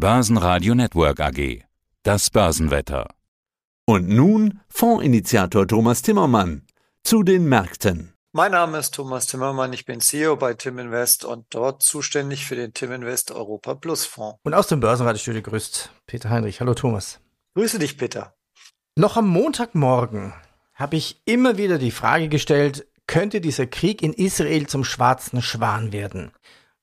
[0.00, 1.62] Börsenradio Network AG.
[2.04, 3.06] Das Börsenwetter.
[3.86, 6.62] Und nun Fondsinitiator Thomas Timmermann
[7.04, 8.14] zu den Märkten.
[8.32, 12.56] Mein Name ist Thomas Timmermann, ich bin CEO bei Tim Invest und dort zuständig für
[12.56, 14.38] den Tim Invest Europa Plus Fonds.
[14.42, 16.60] Und aus dem Börsenradiostudio grüßt Peter Heinrich.
[16.60, 17.20] Hallo Thomas.
[17.54, 18.34] Grüße dich, Peter.
[18.96, 20.32] Noch am Montagmorgen
[20.72, 25.92] habe ich immer wieder die Frage gestellt, könnte dieser Krieg in Israel zum schwarzen Schwan
[25.92, 26.32] werden?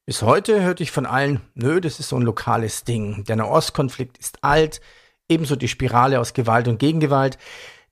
[0.08, 3.26] Bis heute hörte ich von allen, nö, das ist so ein lokales Ding.
[3.26, 4.80] Der Nahostkonflikt ist alt,
[5.28, 7.38] ebenso die Spirale aus Gewalt und Gegengewalt.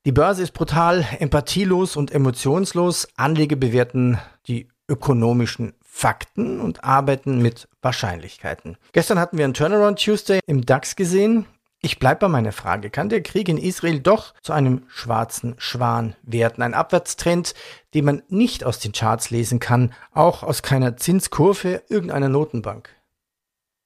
[0.06, 3.06] Die Börse ist brutal, empathielos und emotionslos.
[3.16, 8.78] Anleger bewerten die ökonomischen Fakten und arbeiten mit Wahrscheinlichkeiten.
[8.92, 11.44] Gestern hatten wir einen Turnaround Tuesday im DAX gesehen.
[11.86, 12.90] Ich bleibe bei meiner Frage.
[12.90, 16.60] Kann der Krieg in Israel doch zu einem schwarzen Schwan werden?
[16.64, 17.54] Ein Abwärtstrend,
[17.94, 22.90] den man nicht aus den Charts lesen kann, auch aus keiner Zinskurve irgendeiner Notenbank.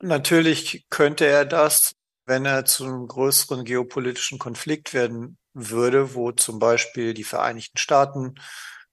[0.01, 1.93] Natürlich könnte er das,
[2.25, 8.37] wenn er zu einem größeren geopolitischen Konflikt werden würde, wo zum Beispiel die Vereinigten Staaten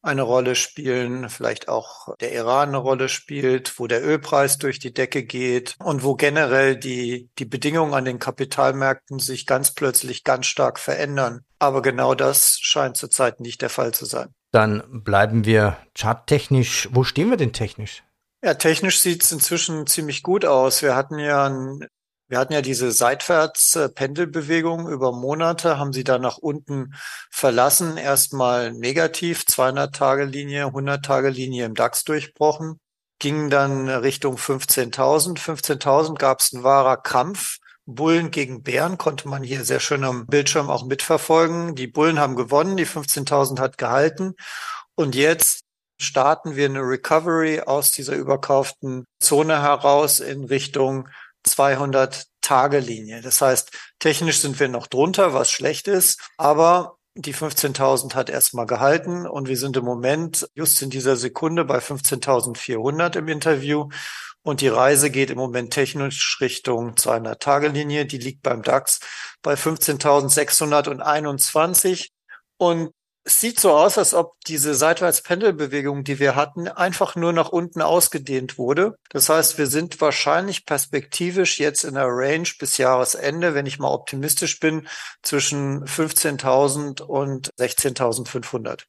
[0.02, 4.94] eine Rolle spielen, vielleicht auch der Iran eine Rolle spielt, wo der Ölpreis durch die
[4.94, 10.46] Decke geht und wo generell die, die Bedingungen an den Kapitalmärkten sich ganz plötzlich ganz
[10.46, 11.42] stark verändern.
[11.60, 14.34] Aber genau das scheint zurzeit nicht der Fall zu sein.
[14.52, 16.90] Dann bleiben wir charttechnisch.
[16.92, 18.04] Wo stehen wir denn technisch?
[18.44, 20.82] Ja, technisch sieht es inzwischen ziemlich gut aus.
[20.82, 21.88] Wir hatten ja ein
[22.30, 26.94] wir hatten ja diese Seitwärts-Pendelbewegung über Monate, haben sie dann nach unten
[27.32, 27.98] verlassen.
[27.98, 32.80] Erstmal negativ, 200-Tage-Linie, 100-Tage-Linie im DAX durchbrochen,
[33.20, 35.40] gingen dann Richtung 15.000.
[35.40, 37.60] 15.000 gab es ein wahrer Krampf.
[37.86, 41.76] Bullen gegen Bären konnte man hier sehr schön am Bildschirm auch mitverfolgen.
[41.76, 44.34] Die Bullen haben gewonnen, die 15.000 hat gehalten.
[44.96, 45.62] Und jetzt
[45.98, 51.08] starten wir eine Recovery aus dieser überkauften Zone heraus in Richtung
[51.48, 53.22] 200-Tage-Linie.
[53.22, 58.68] Das heißt, technisch sind wir noch drunter, was schlecht ist, aber die 15.000 hat erstmal
[58.68, 63.90] gehalten und wir sind im Moment just in dieser Sekunde bei 15.400 im Interview
[64.44, 68.06] und die Reise geht im Moment technisch Richtung 200-Tage-Linie.
[68.06, 69.02] Die liegt beim DAX
[69.42, 72.10] bei 15.621
[72.58, 72.92] und
[73.28, 77.82] es sieht so aus, als ob diese Seitwärtspendelbewegung, die wir hatten, einfach nur nach unten
[77.82, 78.96] ausgedehnt wurde.
[79.10, 83.92] Das heißt, wir sind wahrscheinlich perspektivisch jetzt in der Range bis Jahresende, wenn ich mal
[83.92, 84.88] optimistisch bin,
[85.24, 88.84] zwischen 15.000 und 16.500.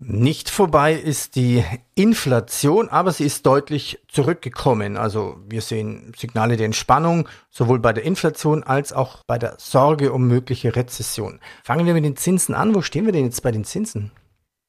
[0.00, 1.64] Nicht vorbei ist die
[1.96, 4.96] Inflation, aber sie ist deutlich zurückgekommen.
[4.96, 10.12] Also wir sehen Signale der Entspannung, sowohl bei der Inflation als auch bei der Sorge
[10.12, 11.40] um mögliche Rezession.
[11.64, 12.76] Fangen wir mit den Zinsen an.
[12.76, 14.12] Wo stehen wir denn jetzt bei den Zinsen?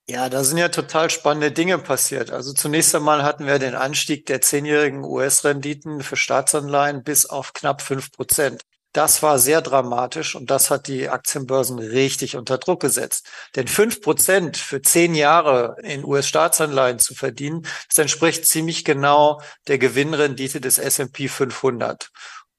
[0.10, 2.32] Ja, da sind ja total spannende Dinge passiert.
[2.32, 7.84] Also zunächst einmal hatten wir den Anstieg der zehnjährigen US-Renditen für Staatsanleihen bis auf knapp
[7.84, 8.64] fünf Prozent.
[8.92, 13.28] Das war sehr dramatisch und das hat die Aktienbörsen richtig unter Druck gesetzt.
[13.56, 19.78] Denn fünf Prozent für zehn Jahre in US-Staatsanleihen zu verdienen, das entspricht ziemlich genau der
[19.78, 22.10] Gewinnrendite des S&P 500.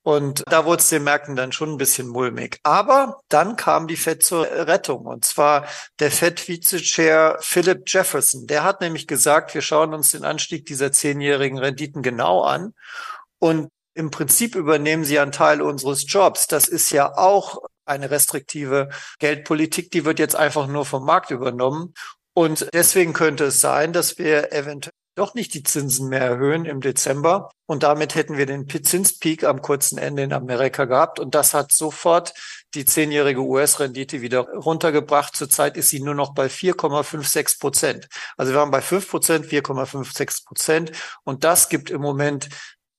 [0.03, 2.59] Und da wurde es den Märkten dann schon ein bisschen mulmig.
[2.63, 5.07] Aber dann kam die Fed zur Rettung.
[5.07, 5.67] Und zwar
[5.99, 8.47] der Fed-Vize-Chair Philip Jefferson.
[8.47, 12.73] Der hat nämlich gesagt, wir schauen uns den Anstieg dieser zehnjährigen Renditen genau an.
[13.39, 16.47] Und im Prinzip übernehmen sie einen Teil unseres Jobs.
[16.47, 21.95] Das ist ja auch eine restriktive Geldpolitik, die wird jetzt einfach nur vom Markt übernommen.
[22.33, 26.81] Und deswegen könnte es sein, dass wir eventuell doch nicht die Zinsen mehr erhöhen im
[26.81, 27.51] Dezember.
[27.67, 31.19] Und damit hätten wir den Zinspeak am kurzen Ende in Amerika gehabt.
[31.19, 32.33] Und das hat sofort
[32.75, 35.37] die zehnjährige US-Rendite wieder runtergebracht.
[35.37, 38.09] Zurzeit ist sie nur noch bei 4,56 Prozent.
[38.37, 40.93] Also wir waren bei 5 Prozent, 4,56 Prozent.
[41.25, 42.49] Und das gibt im Moment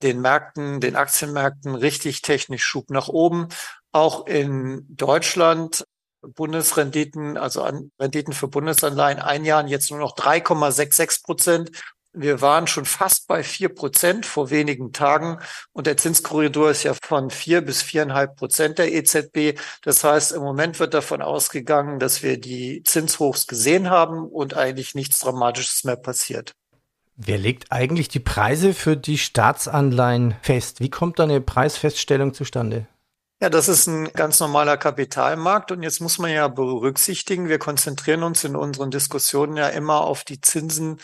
[0.03, 3.47] den Märkten, den Aktienmärkten richtig technisch Schub nach oben.
[3.91, 5.84] Auch in Deutschland
[6.22, 11.72] Bundesrenditen, also an Renditen für Bundesanleihen ein Jahr jetzt nur noch 3,66 Prozent.
[12.13, 15.40] Wir waren schon fast bei vier Prozent vor wenigen Tagen
[15.72, 19.58] und der Zinskorridor ist ja von vier bis viereinhalb Prozent der EZB.
[19.81, 24.93] Das heißt, im Moment wird davon ausgegangen, dass wir die Zinshochs gesehen haben und eigentlich
[24.93, 26.53] nichts Dramatisches mehr passiert.
[27.23, 30.79] Wer legt eigentlich die Preise für die Staatsanleihen fest?
[30.79, 32.88] Wie kommt da eine Preisfeststellung zustande?
[33.40, 38.23] Ja, das ist ein ganz normaler Kapitalmarkt und jetzt muss man ja berücksichtigen, wir konzentrieren
[38.23, 41.00] uns in unseren Diskussionen ja immer auf die Zinsen,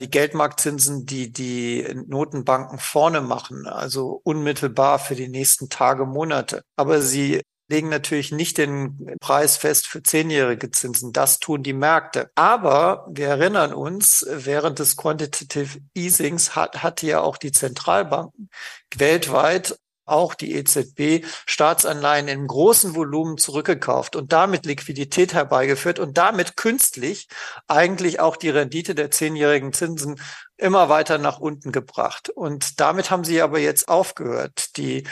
[0.00, 6.62] die Geldmarktzinsen, die die Notenbanken vorne machen, also unmittelbar für die nächsten Tage, Monate.
[6.76, 11.12] Aber sie legen natürlich nicht den Preis fest für zehnjährige Zinsen.
[11.12, 12.30] Das tun die Märkte.
[12.34, 18.48] Aber wir erinnern uns, während des Quantitative Easings hat, hatte ja auch die Zentralbanken
[18.96, 19.78] weltweit
[20.08, 27.28] auch die EZB Staatsanleihen in großen Volumen zurückgekauft und damit Liquidität herbeigeführt und damit künstlich
[27.66, 30.20] eigentlich auch die Rendite der zehnjährigen Zinsen
[30.56, 32.30] immer weiter nach unten gebracht.
[32.30, 34.76] Und damit haben sie aber jetzt aufgehört.
[34.76, 35.06] Die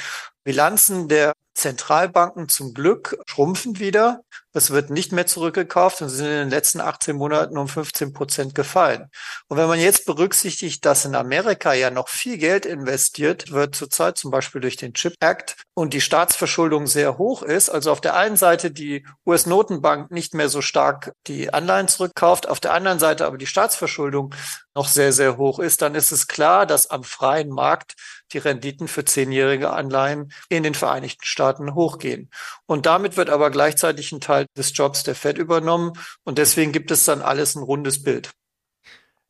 [0.44, 4.22] Bilanzen der Zentralbanken zum Glück schrumpfen wieder.
[4.56, 8.54] Es wird nicht mehr zurückgekauft und sind in den letzten 18 Monaten um 15 Prozent
[8.54, 9.10] gefallen.
[9.48, 14.16] Und wenn man jetzt berücksichtigt, dass in Amerika ja noch viel Geld investiert wird zurzeit,
[14.16, 18.16] zum Beispiel durch den Chip Act und die Staatsverschuldung sehr hoch ist, also auf der
[18.16, 23.26] einen Seite die US-Notenbank nicht mehr so stark die Anleihen zurückkauft, auf der anderen Seite
[23.26, 24.34] aber die Staatsverschuldung
[24.74, 27.94] noch sehr, sehr hoch ist, dann ist es klar, dass am freien Markt
[28.32, 32.30] die Renditen für zehnjährige Anleihen in den Vereinigten Staaten hochgehen.
[32.66, 35.92] Und damit wird aber gleichzeitig ein Teil des Jobs der Fed übernommen.
[36.24, 38.32] Und deswegen gibt es dann alles ein rundes Bild.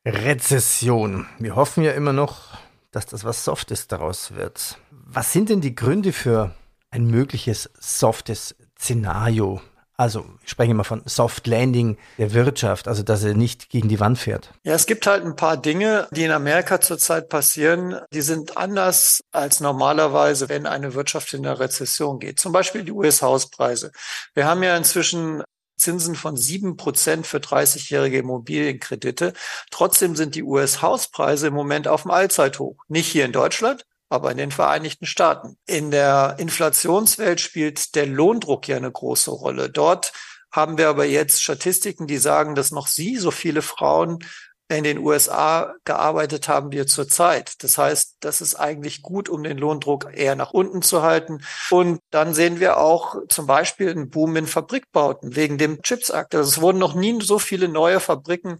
[0.07, 1.27] Rezession.
[1.39, 2.57] Wir hoffen ja immer noch,
[2.93, 4.79] dass das was Softes daraus wird.
[4.91, 6.55] Was sind denn die Gründe für
[6.91, 9.61] ein mögliches softes Szenario?
[9.99, 13.99] Also ich spreche immer von Soft Landing der Wirtschaft, also dass er nicht gegen die
[13.99, 14.51] Wand fährt.
[14.63, 19.23] Ja, es gibt halt ein paar Dinge, die in Amerika zurzeit passieren, die sind anders
[19.33, 22.39] als normalerweise, wenn eine Wirtschaft in der Rezession geht.
[22.39, 23.91] Zum Beispiel die US-Hauspreise.
[24.35, 25.43] Wir haben ja inzwischen
[25.79, 29.33] Zinsen von sieben Prozent für 30-jährige Immobilienkredite.
[29.71, 32.77] Trotzdem sind die US-Hauspreise im Moment auf dem Allzeithoch.
[32.89, 35.57] Nicht hier in Deutschland, aber in den Vereinigten Staaten.
[35.67, 39.71] In der Inflationswelt spielt der Lohndruck ja eine große Rolle.
[39.71, 40.13] Dort
[40.53, 44.21] haben wir aber jetzt Statistiken, die sagen, dass noch sie so viele Frauen
[44.69, 47.63] in den USA gearbeitet haben wie zurzeit.
[47.63, 51.43] Das heißt, das ist eigentlich gut, um den Lohndruck eher nach unten zu halten.
[51.71, 56.35] Und dann sehen wir auch zum Beispiel einen Boom in Fabrikbauten wegen dem Chips Act.
[56.35, 58.59] Also es wurden noch nie so viele neue Fabriken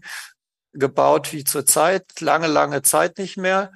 [0.71, 3.73] gebaut wie zurzeit, lange, lange Zeit nicht mehr.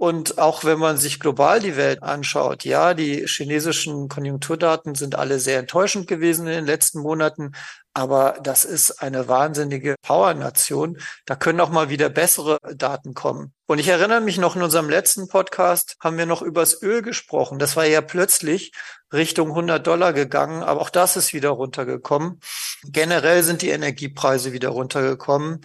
[0.00, 5.38] Und auch wenn man sich global die Welt anschaut, ja, die chinesischen Konjunkturdaten sind alle
[5.38, 7.52] sehr enttäuschend gewesen in den letzten Monaten,
[7.92, 10.96] aber das ist eine wahnsinnige Powernation.
[11.26, 13.52] Da können auch mal wieder bessere Daten kommen.
[13.66, 17.58] Und ich erinnere mich noch in unserem letzten Podcast haben wir noch übers Öl gesprochen.
[17.58, 18.72] Das war ja plötzlich
[19.12, 22.40] Richtung 100 Dollar gegangen, aber auch das ist wieder runtergekommen.
[22.84, 25.60] Generell sind die Energiepreise wieder runtergekommen.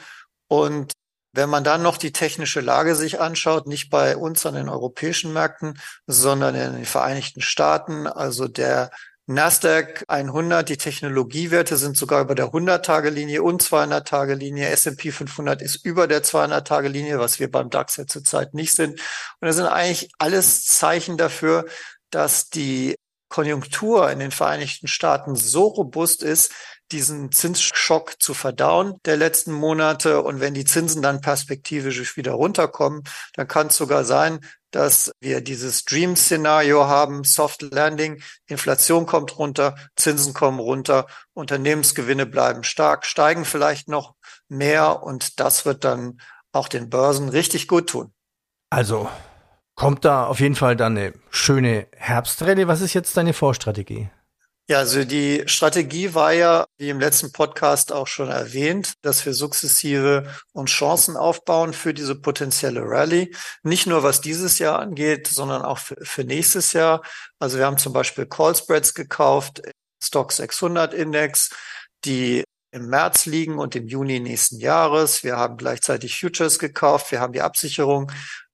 [0.47, 0.91] Und
[1.35, 5.33] wenn man dann noch die technische Lage sich anschaut, nicht bei uns an den europäischen
[5.33, 8.91] Märkten, sondern in den Vereinigten Staaten, also der
[9.27, 14.69] Nasdaq 100, die Technologiewerte sind sogar über der 100-Tage-Linie und 200-Tage-Linie.
[14.69, 18.91] S&P 500 ist über der 200-Tage-Linie, was wir beim DAX ja zurzeit nicht sind.
[19.39, 21.65] Und das sind eigentlich alles Zeichen dafür,
[22.11, 22.95] dass die
[23.29, 26.51] Konjunktur in den Vereinigten Staaten so robust ist,
[26.91, 30.21] diesen Zinsschock zu verdauen der letzten Monate.
[30.21, 34.39] Und wenn die Zinsen dann perspektivisch wieder runterkommen, dann kann es sogar sein,
[34.71, 42.63] dass wir dieses Dream-Szenario haben, Soft Landing, Inflation kommt runter, Zinsen kommen runter, Unternehmensgewinne bleiben
[42.63, 44.15] stark, steigen vielleicht noch
[44.49, 46.19] mehr und das wird dann
[46.51, 48.13] auch den Börsen richtig gut tun.
[48.69, 49.09] Also
[49.75, 52.67] kommt da auf jeden Fall dann eine schöne Herbstrallye.
[52.67, 54.09] Was ist jetzt deine Vorstrategie?
[54.67, 59.35] Ja, also die Strategie war ja, wie im letzten Podcast auch schon erwähnt, dass wir
[59.35, 63.31] sukzessive uns Chancen aufbauen für diese potenzielle Rallye.
[63.61, 67.03] Nicht nur was dieses Jahr angeht, sondern auch für, für nächstes Jahr.
[67.37, 69.61] Also wir haben zum Beispiel Call Spreads gekauft,
[70.03, 71.51] Stock 600 Index,
[72.03, 75.23] die im März liegen und im Juni nächsten Jahres.
[75.23, 77.11] Wir haben gleichzeitig Futures gekauft.
[77.11, 78.11] Wir haben die Absicherung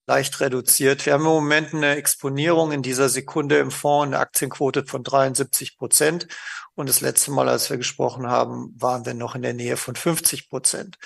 [0.08, 1.05] leicht reduziert.
[1.05, 5.77] Wir haben im Moment eine Exponierung in dieser Sekunde im Fonds, eine Aktienquote von 73
[5.77, 6.27] Prozent.
[6.74, 9.96] Und das letzte Mal, als wir gesprochen haben, waren wir noch in der Nähe von
[9.96, 10.98] 50 Prozent.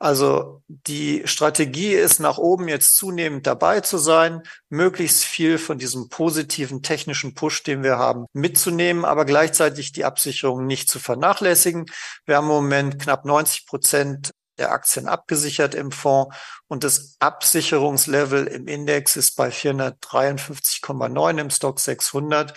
[0.00, 6.08] Also die Strategie ist, nach oben jetzt zunehmend dabei zu sein, möglichst viel von diesem
[6.08, 11.86] positiven technischen Push, den wir haben, mitzunehmen, aber gleichzeitig die Absicherung nicht zu vernachlässigen.
[12.26, 14.32] Wir haben im Moment knapp 90 Prozent
[14.62, 16.34] der Aktien abgesichert im Fonds.
[16.68, 22.54] Und das Absicherungslevel im Index ist bei 453,9 im Stock 600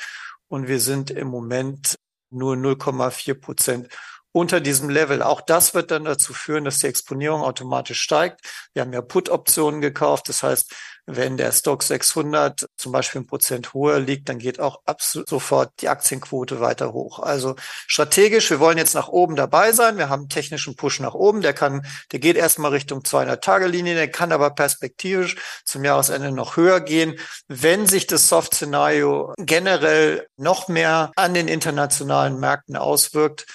[0.48, 1.96] und wir sind im Moment
[2.30, 3.90] nur 0,4 Prozent
[4.36, 5.24] unter diesem Level.
[5.24, 8.42] Auch das wird dann dazu führen, dass die Exponierung automatisch steigt.
[8.74, 10.27] Wir haben ja Put-Optionen gekauft.
[10.27, 10.74] Das heißt,
[11.06, 15.72] wenn der Stock 600 zum Beispiel ein Prozent höher liegt, dann geht auch absolut sofort
[15.80, 17.20] die Aktienquote weiter hoch.
[17.20, 17.56] Also
[17.88, 19.98] strategisch, wir wollen jetzt nach oben dabei sein.
[19.98, 21.39] Wir haben einen technischen Push nach oben.
[21.39, 23.96] Der kann, der geht erstmal Richtung 200-Tage-Linie.
[23.96, 27.18] Der kann aber perspektivisch zum Jahresende noch höher gehen.
[27.48, 33.46] Wenn sich das Soft-Szenario generell noch mehr an den internationalen Märkten auswirkt,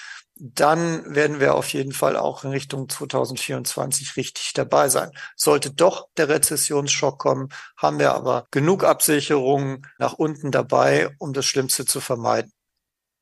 [0.43, 5.11] dann werden wir auf jeden Fall auch in Richtung 2024 richtig dabei sein.
[5.35, 11.45] Sollte doch der Rezessionsschock kommen, haben wir aber genug Absicherungen nach unten dabei, um das
[11.45, 12.51] Schlimmste zu vermeiden.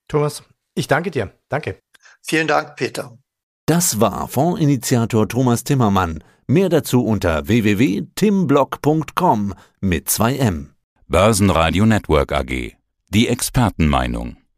[0.08, 0.44] Thomas,
[0.76, 1.34] ich danke dir.
[1.50, 1.82] Danke.
[2.22, 3.18] Vielen Dank, Peter.
[3.66, 6.24] Das war Fondsinitiator Thomas Timmermann.
[6.48, 10.68] Mehr dazu unter www.timblock.com mit 2M.
[11.08, 12.78] Börsenradio Network AG.
[13.10, 14.39] Die Expertenmeinung.